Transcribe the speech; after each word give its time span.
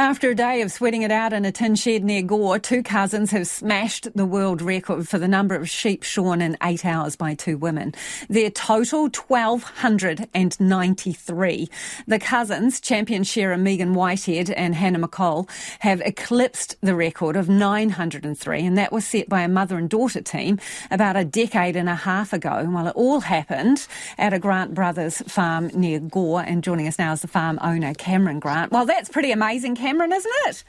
After 0.00 0.30
a 0.30 0.34
day 0.34 0.62
of 0.62 0.72
sweating 0.72 1.02
it 1.02 1.10
out 1.10 1.34
in 1.34 1.44
a 1.44 1.52
tin 1.52 1.74
shed 1.74 2.04
near 2.04 2.22
Gore, 2.22 2.58
two 2.58 2.82
cousins 2.82 3.32
have 3.32 3.46
smashed 3.46 4.08
the 4.16 4.24
world 4.24 4.62
record 4.62 5.06
for 5.06 5.18
the 5.18 5.28
number 5.28 5.54
of 5.54 5.68
sheep 5.68 6.04
shorn 6.04 6.40
in 6.40 6.56
eight 6.62 6.86
hours 6.86 7.16
by 7.16 7.34
two 7.34 7.58
women. 7.58 7.92
Their 8.30 8.48
total 8.48 9.10
1,293. 9.10 11.68
The 12.06 12.18
cousins, 12.18 12.80
champion 12.80 13.24
shearer 13.24 13.58
Megan 13.58 13.92
Whitehead 13.92 14.48
and 14.48 14.74
Hannah 14.74 15.06
McCall, 15.06 15.50
have 15.80 16.00
eclipsed 16.00 16.76
the 16.80 16.94
record 16.94 17.36
of 17.36 17.50
903, 17.50 18.64
and 18.64 18.78
that 18.78 18.92
was 18.92 19.06
set 19.06 19.28
by 19.28 19.42
a 19.42 19.48
mother 19.48 19.76
and 19.76 19.90
daughter 19.90 20.22
team 20.22 20.58
about 20.90 21.16
a 21.16 21.26
decade 21.26 21.76
and 21.76 21.90
a 21.90 21.94
half 21.94 22.32
ago. 22.32 22.66
Well, 22.72 22.86
it 22.86 22.96
all 22.96 23.20
happened 23.20 23.86
at 24.16 24.32
a 24.32 24.38
Grant 24.38 24.72
Brothers 24.72 25.18
farm 25.26 25.70
near 25.74 26.00
Gore, 26.00 26.40
and 26.40 26.64
joining 26.64 26.88
us 26.88 26.98
now 26.98 27.12
is 27.12 27.20
the 27.20 27.28
farm 27.28 27.58
owner, 27.60 27.92
Cameron 27.92 28.40
Grant. 28.40 28.72
Well, 28.72 28.86
that's 28.86 29.10
pretty 29.10 29.30
amazing, 29.30 29.74
Cameron. 29.74 29.89
Cameron, 29.90 30.12
isn't 30.12 30.32
it? 30.46 30.64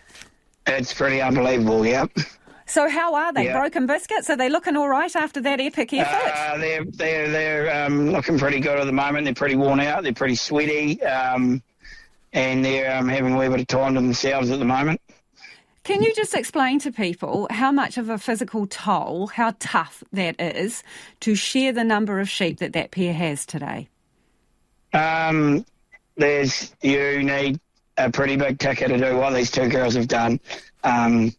It's 0.65 0.95
pretty 0.95 1.21
unbelievable, 1.21 1.85
yep. 1.85 2.09
So 2.65 2.89
how 2.89 3.13
are 3.13 3.31
they? 3.31 3.51
Broken 3.51 3.85
biscuits? 3.85 4.31
Are 4.31 4.35
they 4.35 4.49
looking 4.49 4.75
all 4.75 4.89
right 4.89 5.15
after 5.15 5.39
that 5.41 5.59
epic 5.59 5.93
effort? 5.93 6.33
Uh, 6.35 6.57
they're 6.57 6.85
they're 6.85 7.29
they're 7.29 7.85
um, 7.85 8.09
looking 8.09 8.39
pretty 8.39 8.59
good 8.59 8.79
at 8.79 8.85
the 8.85 8.91
moment. 8.91 9.25
They're 9.25 9.35
pretty 9.35 9.55
worn 9.55 9.79
out. 9.79 10.01
They're 10.01 10.13
pretty 10.13 10.33
sweaty, 10.33 11.03
um, 11.03 11.61
and 12.33 12.65
they're 12.65 12.97
um, 12.97 13.09
having 13.09 13.33
a 13.33 13.37
wee 13.37 13.47
bit 13.49 13.59
of 13.59 13.67
time 13.67 13.93
to 13.93 14.01
themselves 14.01 14.49
at 14.49 14.57
the 14.57 14.65
moment. 14.65 14.99
Can 15.83 16.01
you 16.01 16.15
just 16.15 16.33
explain 16.33 16.79
to 16.79 16.91
people 16.91 17.47
how 17.51 17.71
much 17.71 17.99
of 17.99 18.09
a 18.09 18.17
physical 18.17 18.65
toll, 18.65 19.27
how 19.27 19.53
tough 19.59 20.03
that 20.13 20.41
is 20.41 20.81
to 21.19 21.35
shear 21.35 21.71
the 21.71 21.83
number 21.83 22.19
of 22.19 22.27
sheep 22.27 22.57
that 22.57 22.73
that 22.73 22.89
pair 22.89 23.13
has 23.13 23.45
today? 23.45 23.87
Um, 24.93 25.63
there's 26.15 26.73
you 26.81 27.21
need 27.21 27.59
a 28.05 28.11
pretty 28.11 28.35
big 28.35 28.59
ticket 28.59 28.89
to 28.89 28.97
do 28.97 29.17
what 29.17 29.33
these 29.33 29.51
two 29.51 29.69
girls 29.69 29.95
have 29.95 30.07
done. 30.07 30.39
Um, 30.83 31.33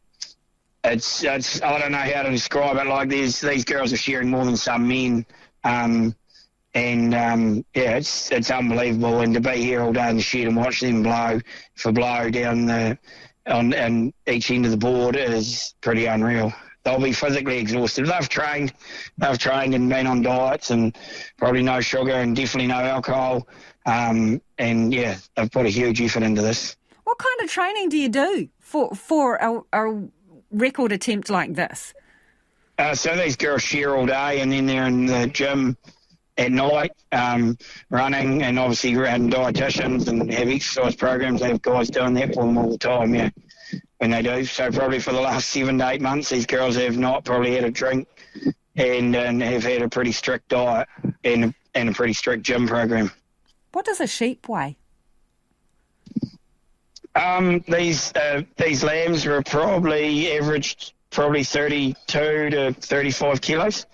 it's, 0.85 1.23
it's 1.23 1.63
I 1.63 1.79
don't 1.79 1.93
know 1.93 1.99
how 1.99 2.23
to 2.23 2.31
describe 2.31 2.77
it. 2.77 2.87
Like 2.87 3.09
these 3.09 3.41
these 3.41 3.65
girls 3.65 3.93
are 3.93 3.97
shearing 3.97 4.31
more 4.31 4.45
than 4.45 4.57
some 4.57 4.89
men, 4.89 5.25
um, 5.65 6.15
and 6.75 7.15
um, 7.15 7.65
yeah, 7.75 7.97
it's 7.97 8.33
it's 8.33 8.51
unbelievable. 8.51 9.21
And 9.21 9.35
to 9.35 9.41
be 9.41 9.57
here 9.63 9.83
all 9.83 9.93
day 9.93 10.11
in 10.11 10.17
the 10.17 10.23
shed 10.23 10.49
and 10.49 10.57
watch 10.57 10.81
them 10.81 11.03
blow 11.03 11.41
for 11.77 11.93
blow 11.93 12.31
down 12.31 12.67
the 12.67 12.99
on 13.47 13.75
and 13.75 14.13
each 14.27 14.51
end 14.51 14.65
of 14.65 14.71
the 14.71 14.77
board 14.77 15.17
is 15.17 15.75
pretty 15.81 16.07
unreal. 16.07 16.53
They'll 16.85 17.01
be 17.01 17.13
physically 17.13 17.59
exhausted. 17.59 18.07
They've 18.07 18.29
trained, 18.29 18.73
they've 19.19 19.39
trained 19.39 19.75
and 19.75 19.89
been 19.89 20.07
on 20.07 20.23
diets 20.23 20.71
and 20.71 20.97
probably 21.37 21.63
no 21.63 21.81
sugar 21.81 22.13
and 22.13 22.35
definitely 22.35 22.69
no 22.69 22.81
alcohol. 22.81 23.47
Um, 23.87 24.41
and 24.59 24.93
yeah, 24.93 25.17
they've 25.37 25.51
put 25.51 25.67
a 25.67 25.69
huge 25.69 26.01
effort 26.01 26.23
into 26.23 26.43
this. 26.43 26.77
What 27.05 27.19
kind 27.19 27.41
of 27.43 27.51
training 27.51 27.89
do 27.89 27.99
you 27.99 28.09
do 28.09 28.49
for 28.61 28.95
for 28.95 29.37
a, 29.37 29.61
a 29.73 30.09
record 30.51 30.93
attempt 30.93 31.31
like 31.31 31.55
this? 31.55 31.95
Uh, 32.79 32.95
so 32.95 33.15
these 33.17 33.37
girls 33.37 33.63
shear 33.63 33.95
all 33.95 34.07
day, 34.07 34.41
and 34.41 34.51
then 34.51 34.67
they're 34.67 34.87
in 34.87 35.07
the 35.07 35.27
gym 35.27 35.77
at 36.39 36.51
night, 36.51 36.93
um, 37.13 37.57
running, 37.91 38.43
and 38.43 38.59
obviously 38.59 38.95
around 38.95 39.33
dietitians 39.33 40.09
and 40.09 40.33
have 40.33 40.49
exercise 40.49 40.97
programs. 40.97 41.41
They 41.41 41.49
have 41.49 41.63
guys 41.63 41.91
doing 41.91 42.15
that 42.15 42.35
for 42.35 42.45
them 42.45 42.57
all 42.57 42.71
the 42.71 42.79
time. 42.79 43.15
Yeah, 43.15 43.31
when 44.03 44.11
they 44.11 44.21
do. 44.21 44.45
So 44.45 44.69
probably 44.73 44.99
for 44.99 45.13
the 45.13 45.21
last 45.21 45.51
seven 45.51 45.79
to 45.79 45.89
eight 45.89 46.01
months, 46.01 46.29
these 46.29 46.45
girls 46.45 46.75
have 46.75 46.99
not 46.99 47.25
probably 47.25 47.55
had 47.55 47.63
a 47.63 47.71
drink 47.71 48.09
and, 48.75 49.15
and 49.15 49.41
have 49.41 49.63
had 49.63 49.81
a 49.81 49.89
pretty 49.89 50.11
strict 50.11 50.49
diet 50.49 50.89
and 51.23 51.55
and 51.75 51.89
a 51.89 51.93
pretty 51.93 52.13
strict 52.13 52.43
gym 52.43 52.67
program. 52.67 53.13
What 53.71 53.85
does 53.85 54.01
a 54.01 54.09
sheep 54.09 54.49
weigh? 54.49 54.77
Um, 57.15 57.61
these 57.69 58.13
uh, 58.15 58.43
these 58.57 58.83
lambs 58.83 59.25
were 59.25 59.41
probably 59.41 60.33
averaged 60.37 60.95
probably 61.11 61.45
32 61.45 62.51
to 62.51 62.73
35 62.73 63.41
kilos, 63.41 63.87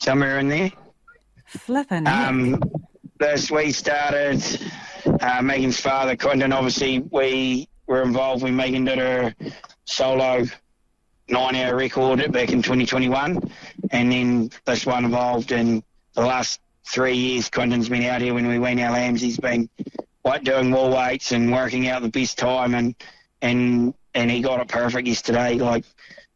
somewhere 0.00 0.38
in 0.38 0.48
there. 0.48 0.70
Flipping. 1.46 2.06
Um, 2.06 2.62
this 3.18 3.50
we 3.50 3.72
started. 3.72 4.42
Uh, 5.22 5.40
Megan's 5.40 5.80
father, 5.80 6.14
Quinton, 6.14 6.52
obviously 6.52 6.98
we 6.98 7.69
were 7.90 8.02
involved 8.02 8.44
when 8.44 8.54
Megan 8.54 8.84
did 8.84 8.98
her 8.98 9.34
solo 9.84 10.44
nine-hour 11.28 11.74
record 11.74 12.32
back 12.32 12.50
in 12.52 12.62
2021, 12.62 13.52
and 13.90 14.12
then 14.12 14.50
this 14.64 14.86
one 14.86 15.04
evolved 15.04 15.50
in 15.50 15.82
the 16.14 16.22
last 16.22 16.60
three 16.86 17.16
years 17.16 17.50
Quinton's 17.50 17.88
been 17.88 18.04
out 18.04 18.20
here 18.20 18.32
when 18.32 18.46
we 18.46 18.60
wean 18.60 18.78
our 18.78 18.92
lambs. 18.92 19.20
He's 19.20 19.38
been 19.38 19.68
like 20.24 20.44
doing 20.44 20.70
wall 20.70 20.94
weights 20.94 21.32
and 21.32 21.52
working 21.52 21.88
out 21.88 22.02
the 22.02 22.08
best 22.08 22.38
time, 22.38 22.74
and 22.74 22.94
and 23.42 23.92
and 24.14 24.30
he 24.30 24.40
got 24.40 24.60
it 24.60 24.68
perfect 24.68 25.08
yesterday. 25.08 25.54
Like 25.54 25.84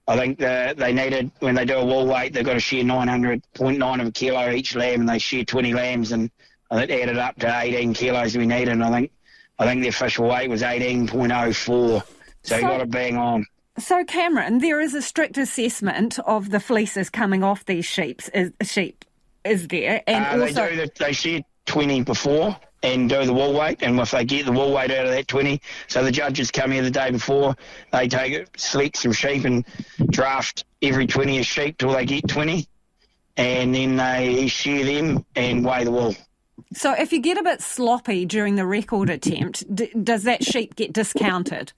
I 0.08 0.16
think 0.16 0.38
the, 0.38 0.74
they 0.76 0.92
needed 0.92 1.30
when 1.38 1.54
they 1.54 1.64
do 1.64 1.76
a 1.76 1.84
wall 1.84 2.06
weight, 2.06 2.32
they've 2.32 2.44
got 2.44 2.54
to 2.54 2.60
share 2.60 2.82
900.9 2.82 4.00
of 4.00 4.06
a 4.08 4.10
kilo 4.10 4.50
each 4.50 4.74
lamb, 4.74 5.00
and 5.00 5.08
they 5.08 5.20
share 5.20 5.44
20 5.44 5.72
lambs, 5.72 6.10
and 6.10 6.32
it 6.72 6.90
added 6.90 7.16
up 7.16 7.36
to 7.38 7.60
18 7.60 7.94
kilos 7.94 8.36
we 8.36 8.44
needed. 8.44 8.70
And 8.70 8.82
I 8.82 8.90
think 8.90 9.12
I 9.58 9.66
think 9.66 9.82
the 9.82 9.88
official 9.88 10.28
weight 10.28 10.50
was 10.50 10.62
18.04, 10.62 11.54
so, 11.54 12.02
so 12.42 12.56
he 12.56 12.62
got 12.62 12.80
it 12.80 12.90
bang 12.90 13.16
on. 13.16 13.46
So, 13.78 14.04
Cameron, 14.04 14.58
there 14.58 14.80
is 14.80 14.94
a 14.94 15.02
strict 15.02 15.36
assessment 15.36 16.18
of 16.20 16.50
the 16.50 16.60
fleeces 16.60 17.10
coming 17.10 17.42
off 17.42 17.64
these 17.64 17.84
sheep. 17.84 18.22
Sheep 18.62 19.04
is 19.44 19.68
there, 19.68 20.02
and 20.06 20.40
uh, 20.40 20.44
also 20.44 20.68
they 20.68 20.86
do 20.86 20.90
they 20.98 21.12
share 21.12 21.40
twenty 21.66 22.02
before 22.02 22.56
and 22.82 23.08
do 23.08 23.24
the 23.24 23.32
wall 23.32 23.52
weight, 23.52 23.82
and 23.82 23.98
if 23.98 24.12
they 24.12 24.24
get 24.24 24.46
the 24.46 24.52
wall 24.52 24.72
weight 24.72 24.90
out 24.90 25.06
of 25.06 25.12
that 25.12 25.26
twenty, 25.26 25.60
so 25.88 26.04
the 26.04 26.12
judges 26.12 26.50
come 26.50 26.70
here 26.70 26.82
the 26.82 26.90
day 26.90 27.10
before, 27.10 27.56
they 27.92 28.06
take 28.06 28.32
it, 28.32 28.48
select 28.56 28.96
some 28.96 29.12
sheep 29.12 29.44
and 29.44 29.64
draft 30.08 30.64
every 30.80 31.06
twenty 31.06 31.38
a 31.38 31.42
sheep 31.42 31.76
till 31.78 31.92
they 31.92 32.06
get 32.06 32.28
twenty, 32.28 32.68
and 33.36 33.74
then 33.74 33.96
they 33.96 34.46
shear 34.46 34.84
them 34.84 35.24
and 35.34 35.64
weigh 35.64 35.82
the 35.82 35.90
wool. 35.90 36.14
So, 36.72 36.92
if 36.92 37.12
you 37.12 37.20
get 37.20 37.38
a 37.38 37.42
bit 37.42 37.60
sloppy 37.60 38.24
during 38.26 38.56
the 38.56 38.66
record 38.66 39.10
attempt, 39.10 39.74
d- 39.74 39.90
does 40.02 40.24
that 40.24 40.44
sheep 40.44 40.76
get 40.76 40.92
discounted? 40.92 41.72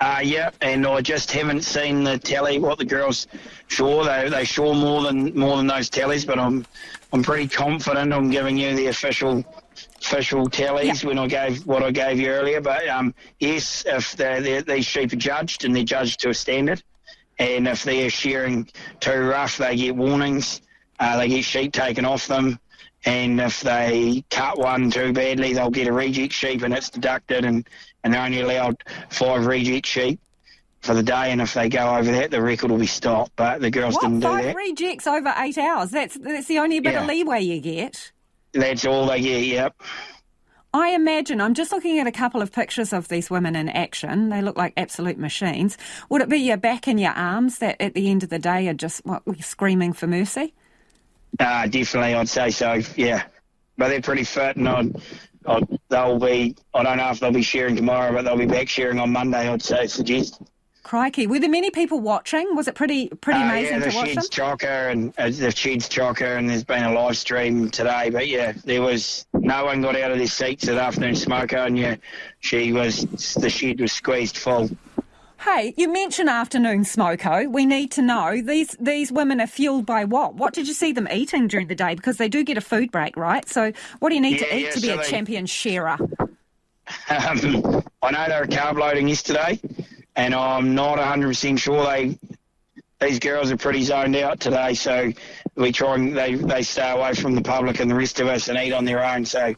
Uh, 0.00 0.20
yeah, 0.22 0.50
and 0.60 0.86
I 0.86 1.00
just 1.00 1.30
haven't 1.32 1.62
seen 1.62 2.04
the 2.04 2.18
tally 2.18 2.58
what 2.58 2.78
the 2.78 2.84
girls 2.84 3.26
shore. 3.68 4.04
They 4.04 4.28
they 4.28 4.44
shore 4.44 4.74
more 4.74 5.02
than 5.02 5.36
more 5.38 5.56
than 5.56 5.66
those 5.66 5.88
tallies, 5.88 6.24
but 6.24 6.38
I'm 6.38 6.66
I'm 7.12 7.22
pretty 7.22 7.48
confident 7.48 8.12
I'm 8.12 8.30
giving 8.30 8.58
you 8.58 8.74
the 8.74 8.88
official 8.88 9.44
official 10.00 10.48
tallies 10.48 11.04
when 11.04 11.18
I 11.18 11.26
gave 11.26 11.64
what 11.66 11.82
I 11.82 11.90
gave 11.90 12.18
you 12.18 12.28
earlier. 12.28 12.60
But 12.60 12.88
um, 12.88 13.14
yes, 13.38 13.84
if 13.86 14.16
they're, 14.16 14.40
they're, 14.40 14.62
these 14.62 14.84
sheep 14.84 15.12
are 15.12 15.16
judged 15.16 15.64
and 15.64 15.74
they're 15.74 15.84
judged 15.84 16.20
to 16.20 16.30
a 16.30 16.34
standard, 16.34 16.82
and 17.38 17.66
if 17.66 17.84
they're 17.84 18.10
shearing 18.10 18.68
too 19.00 19.20
rough, 19.20 19.58
they 19.58 19.76
get 19.76 19.96
warnings. 19.96 20.60
Uh, 21.00 21.18
they 21.18 21.28
get 21.28 21.44
sheep 21.44 21.72
taken 21.72 22.04
off 22.04 22.26
them, 22.26 22.58
and 23.04 23.40
if 23.40 23.60
they 23.60 24.24
cut 24.30 24.58
one 24.58 24.90
too 24.90 25.12
badly, 25.12 25.52
they'll 25.52 25.70
get 25.70 25.88
a 25.88 25.92
reject 25.92 26.32
sheep 26.32 26.62
and 26.62 26.74
it's 26.74 26.90
deducted 26.90 27.44
and 27.44 27.68
and 28.02 28.12
they're 28.12 28.22
only 28.22 28.40
allowed 28.40 28.82
five 29.08 29.46
reject 29.46 29.86
sheep 29.86 30.20
for 30.84 30.94
the 30.94 31.02
day, 31.02 31.32
and 31.32 31.40
if 31.40 31.54
they 31.54 31.68
go 31.68 31.96
over 31.96 32.12
that, 32.12 32.30
the 32.30 32.42
record 32.42 32.70
will 32.70 32.78
be 32.78 32.86
stopped. 32.86 33.32
But 33.36 33.62
the 33.62 33.70
girls 33.70 33.94
what, 33.94 34.02
didn't 34.02 34.20
do 34.20 34.28
five 34.28 34.44
that. 34.44 34.56
rejects 34.56 35.06
over 35.06 35.32
eight 35.38 35.56
hours? 35.56 35.90
That's 35.90 36.16
that's 36.18 36.46
the 36.46 36.58
only 36.58 36.80
bit 36.80 36.92
yeah. 36.92 37.02
of 37.02 37.08
leeway 37.08 37.40
you 37.40 37.60
get. 37.60 38.12
That's 38.52 38.84
all 38.84 39.06
they 39.06 39.20
get. 39.20 39.44
Yep. 39.44 39.80
I 40.74 40.90
imagine, 40.90 41.40
I'm 41.40 41.54
just 41.54 41.70
looking 41.70 42.00
at 42.00 42.08
a 42.08 42.12
couple 42.12 42.42
of 42.42 42.52
pictures 42.52 42.92
of 42.92 43.06
these 43.06 43.30
women 43.30 43.54
in 43.54 43.68
action. 43.68 44.28
They 44.28 44.42
look 44.42 44.58
like 44.58 44.72
absolute 44.76 45.18
machines. 45.18 45.78
Would 46.08 46.20
it 46.20 46.28
be 46.28 46.38
your 46.38 46.56
back 46.56 46.88
and 46.88 46.98
your 46.98 47.12
arms 47.12 47.58
that 47.58 47.80
at 47.80 47.94
the 47.94 48.10
end 48.10 48.24
of 48.24 48.28
the 48.28 48.40
day 48.40 48.66
are 48.66 48.74
just 48.74 49.06
what, 49.06 49.22
screaming 49.40 49.92
for 49.92 50.08
mercy? 50.08 50.52
Uh, 51.38 51.66
definitely, 51.66 52.14
I'd 52.14 52.28
say 52.28 52.50
so, 52.50 52.80
yeah. 52.96 53.24
But 53.76 53.88
they're 53.88 54.00
pretty 54.00 54.24
fit 54.24 54.56
and 54.56 54.68
I'd, 54.68 54.96
I'd, 55.46 55.78
they'll 55.88 56.18
be, 56.18 56.56
I 56.72 56.82
don't 56.82 56.96
know 56.96 57.10
if 57.10 57.20
they'll 57.20 57.32
be 57.32 57.42
shearing 57.42 57.76
tomorrow, 57.76 58.12
but 58.12 58.24
they'll 58.24 58.36
be 58.36 58.46
back 58.46 58.68
shearing 58.68 58.98
on 58.98 59.10
Monday, 59.10 59.48
I'd 59.48 59.62
say, 59.62 59.86
suggest. 59.86 60.40
Crikey, 60.84 61.26
were 61.26 61.40
there 61.40 61.48
many 61.48 61.70
people 61.70 61.98
watching? 62.00 62.54
Was 62.54 62.68
it 62.68 62.74
pretty 62.74 63.08
pretty 63.08 63.40
uh, 63.40 63.44
amazing 63.44 63.80
yeah, 63.80 63.90
to 63.90 63.96
watch 63.96 64.08
Sheds 64.10 64.28
chocka 64.28 64.92
and 64.92 65.14
uh, 65.16 65.30
the 65.30 65.50
Sheds 65.50 65.88
chocka, 65.88 66.36
and 66.36 66.48
there's 66.48 66.62
been 66.62 66.84
a 66.84 66.92
live 66.92 67.16
stream 67.16 67.70
today. 67.70 68.10
But 68.10 68.28
yeah, 68.28 68.52
there 68.66 68.82
was 68.82 69.26
no 69.32 69.64
one 69.64 69.80
got 69.80 69.96
out 69.96 70.10
of 70.10 70.18
their 70.18 70.26
seats 70.26 70.68
at 70.68 70.76
afternoon 70.76 71.14
smoko, 71.14 71.66
and 71.66 71.78
yeah, 71.78 71.96
she 72.40 72.74
was 72.74 73.06
the 73.34 73.48
shed 73.48 73.80
was 73.80 73.92
squeezed 73.92 74.36
full. 74.36 74.68
Hey, 75.44 75.74
you 75.76 75.92
mentioned 75.92 76.30
afternoon 76.30 76.84
smoko. 76.84 77.52
We 77.52 77.66
need 77.66 77.90
to 77.92 78.02
know 78.02 78.40
these 78.40 78.74
these 78.80 79.12
women 79.12 79.42
are 79.42 79.46
fueled 79.46 79.84
by 79.84 80.06
what? 80.06 80.36
What 80.36 80.54
did 80.54 80.66
you 80.66 80.72
see 80.72 80.90
them 80.90 81.06
eating 81.12 81.48
during 81.48 81.66
the 81.66 81.74
day? 81.74 81.94
Because 81.94 82.16
they 82.16 82.30
do 82.30 82.42
get 82.44 82.56
a 82.56 82.62
food 82.62 82.90
break, 82.90 83.14
right? 83.14 83.46
So 83.46 83.70
what 83.98 84.08
do 84.08 84.14
you 84.14 84.22
need 84.22 84.40
yeah, 84.40 84.46
to 84.46 84.56
eat 84.56 84.62
yeah, 84.62 84.70
to 84.70 84.80
be 84.80 84.86
so 84.86 84.94
a 84.94 84.96
they, 84.96 85.02
champion 85.02 85.44
shearer? 85.44 85.98
Um, 87.10 87.82
I 88.02 88.10
know 88.10 88.28
they 88.28 88.40
were 88.40 88.46
carb 88.46 88.78
loading 88.78 89.06
yesterday 89.06 89.60
and 90.16 90.34
I'm 90.34 90.74
not 90.74 90.96
100% 90.98 91.58
sure 91.58 91.84
they 91.84 92.18
these 93.00 93.18
girls 93.18 93.50
are 93.50 93.58
pretty 93.58 93.82
zoned 93.82 94.16
out 94.16 94.40
today, 94.40 94.72
so 94.72 95.12
we 95.56 95.72
try 95.72 95.94
and 95.94 96.16
they, 96.16 96.36
they 96.36 96.62
stay 96.62 96.90
away 96.90 97.12
from 97.12 97.34
the 97.34 97.42
public 97.42 97.80
and 97.80 97.90
the 97.90 97.94
rest 97.94 98.18
of 98.18 98.28
us 98.28 98.48
and 98.48 98.56
eat 98.58 98.72
on 98.72 98.86
their 98.86 99.04
own. 99.04 99.26
So 99.26 99.54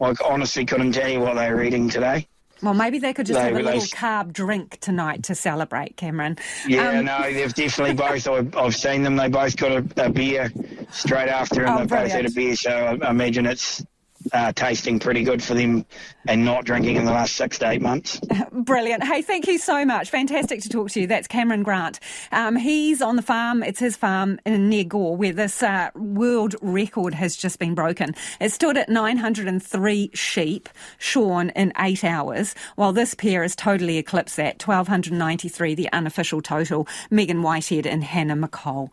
I 0.00 0.14
honestly 0.24 0.64
couldn't 0.64 0.92
tell 0.92 1.10
you 1.10 1.20
what 1.20 1.34
they 1.34 1.50
were 1.50 1.62
eating 1.62 1.90
today. 1.90 2.26
Well, 2.62 2.74
maybe 2.74 2.98
they 2.98 3.12
could 3.12 3.26
just 3.26 3.38
have 3.38 3.52
a 3.52 3.56
little 3.56 3.80
they, 3.80 3.86
carb 3.86 4.32
drink 4.32 4.78
tonight 4.80 5.24
to 5.24 5.34
celebrate, 5.34 5.96
Cameron. 5.96 6.38
Yeah, 6.66 6.98
um, 6.98 7.04
no, 7.04 7.22
they've 7.22 7.52
definitely 7.52 7.94
both. 7.94 8.26
I've, 8.28 8.56
I've, 8.56 8.76
seen 8.76 9.02
them. 9.02 9.16
They 9.16 9.28
both 9.28 9.56
got 9.56 9.72
a, 9.72 10.06
a 10.06 10.10
beer 10.10 10.50
straight 10.90 11.28
after, 11.28 11.64
and 11.64 11.74
oh, 11.74 11.78
they 11.80 11.86
both 11.86 12.12
had 12.12 12.26
a 12.26 12.30
beer. 12.30 12.56
So 12.56 12.70
I 12.70 13.10
imagine 13.10 13.46
it's 13.46 13.84
uh, 14.32 14.52
tasting 14.52 14.98
pretty 14.98 15.22
good 15.22 15.42
for 15.42 15.54
them 15.54 15.84
and 16.28 16.44
not 16.44 16.64
drinking 16.64 16.96
in 16.96 17.04
the 17.04 17.12
last 17.12 17.36
six 17.36 17.58
to 17.58 17.68
eight 17.68 17.80
months. 17.80 18.20
Brilliant. 18.52 19.04
Hey, 19.04 19.22
thank 19.22 19.46
you 19.46 19.58
so 19.58 19.84
much. 19.84 20.10
Fantastic 20.10 20.60
to 20.62 20.68
talk 20.68 20.90
to 20.90 21.00
you. 21.00 21.06
That's 21.06 21.28
Cameron 21.28 21.62
Grant. 21.62 22.00
Um, 22.32 22.56
he's 22.56 23.00
on 23.02 23.16
the 23.16 23.22
farm. 23.22 23.62
It's 23.62 23.78
his 23.78 23.96
farm 23.96 24.38
in 24.44 24.68
near 24.68 24.84
Gore 24.84 25.16
where 25.16 25.32
this 25.32 25.62
uh, 25.62 25.90
world 25.94 26.56
record 26.60 27.14
has 27.14 27.36
just 27.36 27.58
been 27.58 27.74
broken. 27.74 28.14
It 28.40 28.52
stood 28.52 28.76
at 28.76 28.88
903 28.88 30.10
sheep 30.14 30.68
shorn 30.98 31.50
in 31.50 31.72
eight 31.78 32.04
hours, 32.04 32.54
while 32.76 32.92
this 32.92 33.14
pair 33.14 33.42
has 33.42 33.54
totally 33.54 33.98
eclipsed 33.98 34.36
that 34.36 34.66
1,293, 34.66 35.74
the 35.74 35.92
unofficial 35.92 36.42
total. 36.42 36.86
Megan 37.10 37.42
Whitehead 37.42 37.86
and 37.86 38.02
Hannah 38.02 38.36
McCall. 38.36 38.90